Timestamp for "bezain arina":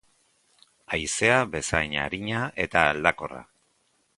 1.55-2.41